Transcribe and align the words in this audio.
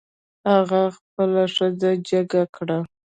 هغه 0.51 0.81
خپله 0.95 1.43
ښځه 1.55 1.89
جګه 2.09 2.43
کړه. 2.55 2.79